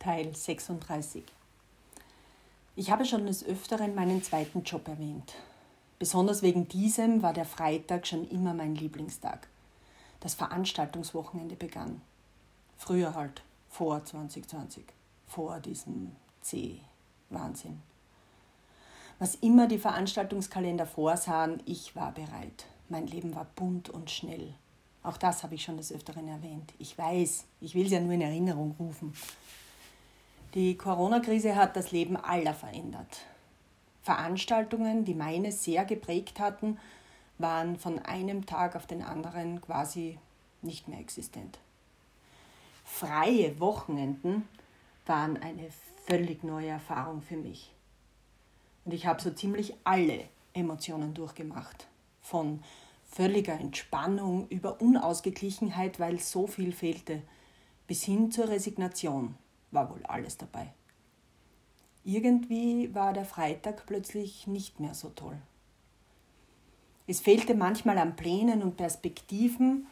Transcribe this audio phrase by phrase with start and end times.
[0.00, 1.22] Teil 36.
[2.74, 5.34] Ich habe schon des Öfteren meinen zweiten Job erwähnt.
[5.98, 9.46] Besonders wegen diesem war der Freitag schon immer mein Lieblingstag.
[10.20, 12.00] Das Veranstaltungswochenende begann.
[12.78, 14.84] Früher halt, vor 2020,
[15.26, 17.82] vor diesem C-Wahnsinn.
[19.18, 22.64] Was immer die Veranstaltungskalender vorsahen, ich war bereit.
[22.88, 24.54] Mein Leben war bunt und schnell.
[25.02, 26.72] Auch das habe ich schon des Öfteren erwähnt.
[26.78, 29.12] Ich weiß, ich will es ja nur in Erinnerung rufen.
[30.54, 33.24] Die Corona-Krise hat das Leben aller verändert.
[34.02, 36.76] Veranstaltungen, die meine sehr geprägt hatten,
[37.38, 40.18] waren von einem Tag auf den anderen quasi
[40.60, 41.60] nicht mehr existent.
[42.84, 44.48] Freie Wochenenden
[45.06, 45.68] waren eine
[46.06, 47.72] völlig neue Erfahrung für mich.
[48.84, 51.86] Und ich habe so ziemlich alle Emotionen durchgemacht.
[52.22, 52.64] Von
[53.08, 57.22] völliger Entspannung über Unausgeglichenheit, weil so viel fehlte,
[57.86, 59.36] bis hin zur Resignation
[59.70, 60.72] war wohl alles dabei.
[62.04, 65.40] Irgendwie war der Freitag plötzlich nicht mehr so toll.
[67.06, 69.86] Es fehlte manchmal an Plänen und Perspektiven,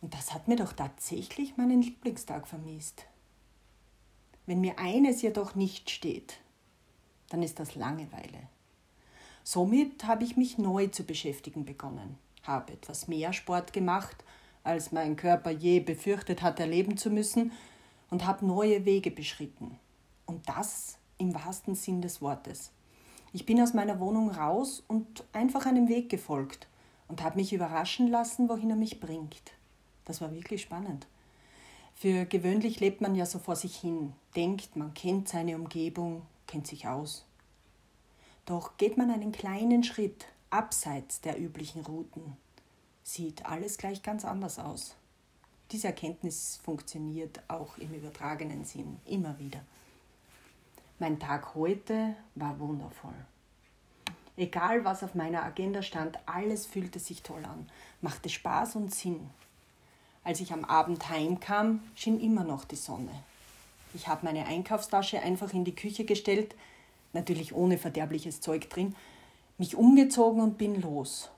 [0.00, 3.06] und das hat mir doch tatsächlich meinen Lieblingstag vermisst.
[4.46, 6.38] Wenn mir eines jedoch nicht steht,
[7.28, 8.48] dann ist das Langeweile.
[9.42, 14.24] Somit habe ich mich neu zu beschäftigen begonnen, habe etwas mehr Sport gemacht,
[14.62, 17.52] als mein Körper je befürchtet hat erleben zu müssen,
[18.10, 19.78] und habe neue Wege beschritten.
[20.26, 22.72] Und das im wahrsten Sinn des Wortes.
[23.32, 26.68] Ich bin aus meiner Wohnung raus und einfach einem Weg gefolgt
[27.08, 29.52] und habe mich überraschen lassen, wohin er mich bringt.
[30.04, 31.06] Das war wirklich spannend.
[31.94, 36.66] Für gewöhnlich lebt man ja so vor sich hin, denkt, man kennt seine Umgebung, kennt
[36.66, 37.26] sich aus.
[38.46, 42.36] Doch geht man einen kleinen Schritt abseits der üblichen Routen,
[43.02, 44.96] sieht alles gleich ganz anders aus.
[45.70, 49.60] Diese Erkenntnis funktioniert auch im übertragenen Sinn immer wieder.
[50.98, 53.14] Mein Tag heute war wundervoll.
[54.38, 57.68] Egal was auf meiner Agenda stand, alles fühlte sich toll an,
[58.00, 59.28] machte Spaß und Sinn.
[60.24, 63.12] Als ich am Abend heimkam, schien immer noch die Sonne.
[63.92, 66.54] Ich habe meine Einkaufstasche einfach in die Küche gestellt,
[67.12, 68.94] natürlich ohne verderbliches Zeug drin,
[69.58, 71.30] mich umgezogen und bin los.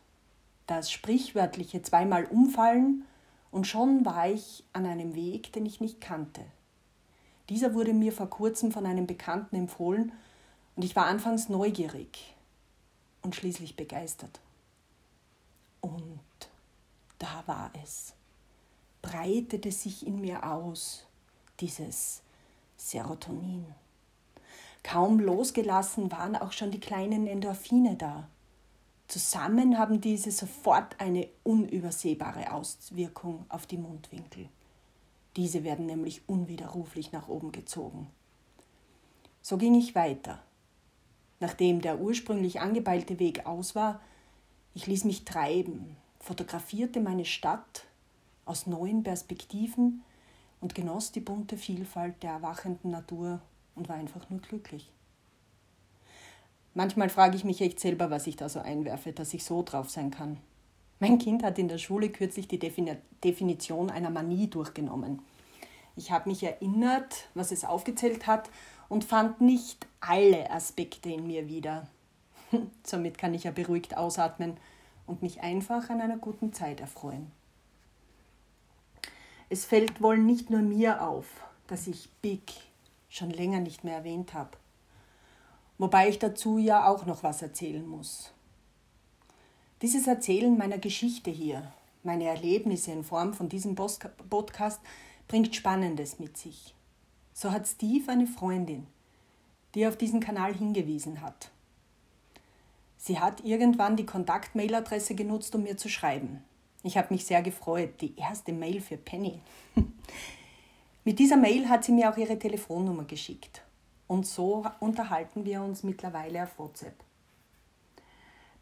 [0.67, 3.05] Das sprichwörtliche zweimal umfallen
[3.51, 6.43] und schon war ich an einem Weg, den ich nicht kannte.
[7.49, 10.13] Dieser wurde mir vor kurzem von einem Bekannten empfohlen
[10.77, 12.35] und ich war anfangs neugierig
[13.23, 14.41] und schließlich begeistert.
[15.81, 16.21] Und
[17.19, 18.15] da war es
[19.03, 21.05] breitete sich in mir aus,
[21.61, 22.23] dieses
[22.77, 23.67] Serotonin.
[24.83, 28.29] Kaum losgelassen waren auch schon die kleinen Endorphine da.
[29.11, 34.49] Zusammen haben diese sofort eine unübersehbare Auswirkung auf die Mundwinkel.
[35.35, 38.07] Diese werden nämlich unwiderruflich nach oben gezogen.
[39.43, 40.41] So ging ich weiter.
[41.41, 44.01] Nachdem der ursprünglich angepeilte Weg aus war,
[44.75, 47.87] ich ließ mich treiben, fotografierte meine Stadt
[48.45, 50.05] aus neuen Perspektiven
[50.61, 53.41] und genoss die bunte Vielfalt der erwachenden Natur
[53.75, 54.89] und war einfach nur glücklich.
[56.75, 59.91] Manchmal frage ich mich echt selber, was ich da so einwerfe, dass ich so drauf
[59.91, 60.39] sein kann.
[61.01, 65.23] Mein Kind hat in der Schule kürzlich die Definition einer Manie durchgenommen.
[65.97, 68.51] Ich habe mich erinnert, was es aufgezählt hat
[68.89, 71.89] und fand nicht alle Aspekte in mir wieder.
[72.85, 74.57] Somit kann ich ja beruhigt ausatmen
[75.07, 77.31] und mich einfach an einer guten Zeit erfreuen.
[79.49, 81.27] Es fällt wohl nicht nur mir auf,
[81.67, 82.53] dass ich Big
[83.09, 84.51] schon länger nicht mehr erwähnt habe.
[85.81, 88.35] Wobei ich dazu ja auch noch was erzählen muss.
[89.81, 94.79] Dieses Erzählen meiner Geschichte hier, meine Erlebnisse in Form von diesem Podcast,
[95.27, 96.75] bringt Spannendes mit sich.
[97.33, 98.87] So hat Steve eine Freundin,
[99.75, 101.51] die auf diesen Kanal hingewiesen hat.
[102.99, 106.45] Sie hat irgendwann die Kontaktmailadresse genutzt, um mir zu schreiben.
[106.83, 108.03] Ich habe mich sehr gefreut.
[108.03, 109.41] Die erste Mail für Penny.
[111.05, 113.63] Mit dieser Mail hat sie mir auch ihre Telefonnummer geschickt.
[114.11, 116.97] Und so unterhalten wir uns mittlerweile auf WhatsApp.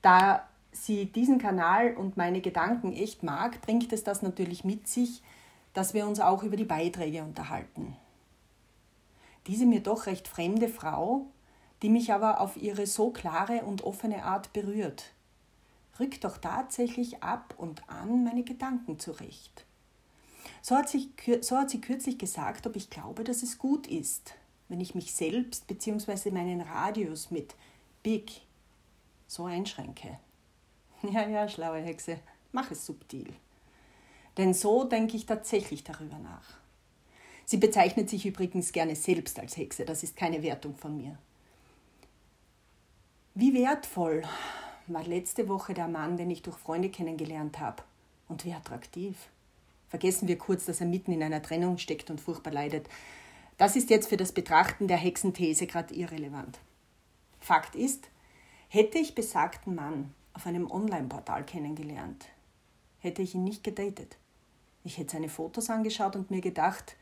[0.03, 5.23] Da sie diesen Kanal und meine Gedanken echt mag, bringt es das natürlich mit sich,
[5.73, 7.97] dass wir uns auch über die Beiträge unterhalten.
[9.47, 11.25] Diese mir doch recht fremde Frau,
[11.81, 15.15] die mich aber auf ihre so klare und offene Art berührt,
[15.99, 19.65] rückt doch tatsächlich ab und an meine Gedanken zurecht.
[20.61, 21.09] So hat, sich,
[21.41, 24.35] so hat sie kürzlich gesagt, ob ich glaube, dass es gut ist,
[24.69, 26.31] wenn ich mich selbst bzw.
[26.31, 27.55] meinen Radius mit
[28.03, 28.43] Big
[29.27, 30.19] so einschränke.
[31.13, 32.19] Ja, ja, schlaue Hexe,
[32.51, 33.33] mach es subtil.
[34.37, 36.59] Denn so denke ich tatsächlich darüber nach.
[37.45, 41.17] Sie bezeichnet sich übrigens gerne selbst als Hexe, das ist keine Wertung von mir.
[43.35, 44.25] Wie wertvoll
[44.89, 47.83] war letzte Woche der Mann, den ich durch Freunde kennengelernt habe.
[48.27, 49.17] Und wie attraktiv.
[49.89, 52.89] Vergessen wir kurz, dass er mitten in einer Trennung steckt und furchtbar leidet.
[53.59, 56.61] Das ist jetzt für das Betrachten der Hexenthese gerade irrelevant.
[57.41, 58.09] Fakt ist,
[58.69, 62.27] hätte ich besagten Mann auf einem Online-Portal kennengelernt,
[63.01, 64.17] hätte ich ihn nicht gedatet.
[64.85, 66.97] Ich hätte seine Fotos angeschaut und mir gedacht,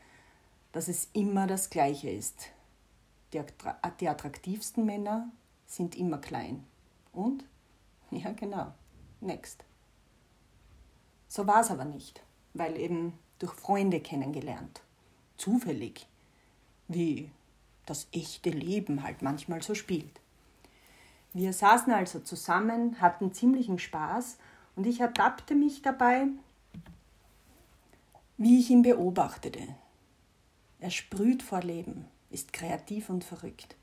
[0.71, 2.49] dass es immer das Gleiche ist.
[3.33, 3.41] Die,
[3.99, 5.31] die attraktivsten Männer
[5.67, 6.65] sind immer klein.
[7.13, 7.45] Und?
[8.09, 8.73] Ja, genau.
[9.21, 9.63] Next.
[11.27, 12.23] So war es aber nicht,
[12.53, 14.81] weil eben durch Freunde kennengelernt.
[15.35, 16.07] Zufällig.
[16.87, 17.29] Wie
[17.85, 20.21] das echte Leben halt manchmal so spielt.
[21.33, 24.37] Wir saßen also zusammen, hatten ziemlichen Spaß
[24.75, 26.27] und ich ertappte mich dabei,
[28.37, 29.59] wie ich ihn beobachtete.
[30.79, 33.75] Er sprüht vor Leben, ist kreativ und verrückt.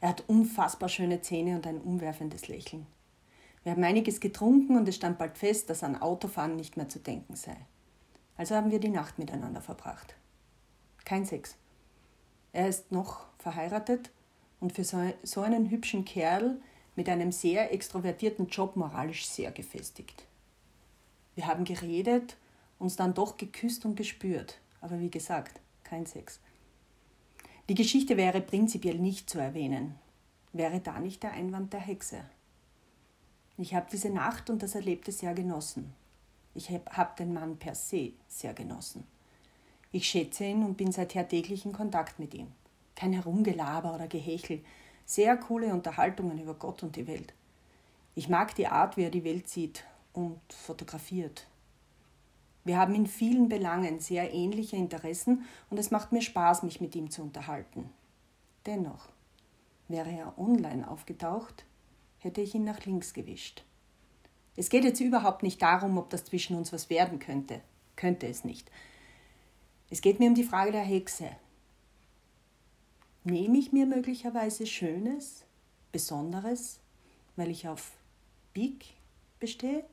[0.00, 2.86] Er hat unfassbar schöne Zähne und ein umwerfendes Lächeln.
[3.62, 6.98] Wir haben einiges getrunken und es stand bald fest, dass an Autofahren nicht mehr zu
[6.98, 7.56] denken sei.
[8.36, 10.16] Also haben wir die Nacht miteinander verbracht.
[11.04, 11.56] Kein Sex.
[12.52, 14.10] Er ist noch verheiratet
[14.60, 16.60] und für so einen hübschen Kerl
[16.94, 20.24] mit einem sehr extrovertierten Job moralisch sehr gefestigt.
[21.34, 22.36] Wir haben geredet,
[22.78, 26.40] uns dann doch geküsst und gespürt, aber wie gesagt, kein Sex.
[27.68, 29.94] Die Geschichte wäre prinzipiell nicht zu erwähnen,
[30.52, 32.24] wäre da nicht der Einwand der Hexe.
[33.56, 35.94] Ich habe diese Nacht und das Erlebte sehr genossen.
[36.54, 39.06] Ich habe den Mann per se sehr genossen.
[39.92, 42.48] Ich schätze ihn und bin seither täglich in Kontakt mit ihm.
[42.96, 44.64] Kein Herumgelaber oder Gehechel,
[45.04, 47.34] sehr coole Unterhaltungen über Gott und die Welt.
[48.14, 49.84] Ich mag die Art, wie er die Welt sieht
[50.14, 51.46] und fotografiert.
[52.64, 56.94] Wir haben in vielen Belangen sehr ähnliche Interessen und es macht mir Spaß, mich mit
[56.94, 57.90] ihm zu unterhalten.
[58.64, 59.08] Dennoch,
[59.88, 61.64] wäre er online aufgetaucht,
[62.18, 63.64] hätte ich ihn nach links gewischt.
[64.56, 67.60] Es geht jetzt überhaupt nicht darum, ob das zwischen uns was werden könnte.
[67.96, 68.70] Könnte es nicht.
[69.92, 71.36] Es geht mir um die Frage der Hexe.
[73.24, 75.44] Nehme ich mir möglicherweise Schönes,
[75.92, 76.80] Besonderes,
[77.36, 77.92] weil ich auf
[78.54, 78.86] Big
[79.38, 79.84] bestehe?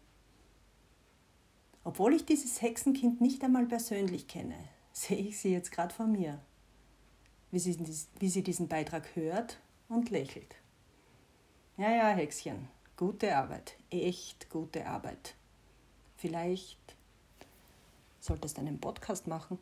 [1.83, 4.55] Obwohl ich dieses Hexenkind nicht einmal persönlich kenne,
[4.93, 6.39] sehe ich sie jetzt gerade vor mir,
[7.51, 7.77] wie sie,
[8.19, 9.59] wie sie diesen Beitrag hört
[9.89, 10.55] und lächelt.
[11.75, 15.35] Ja, ja, Hexchen, gute Arbeit, echt gute Arbeit.
[16.15, 16.95] Vielleicht
[18.21, 19.59] solltest du einen Podcast machen.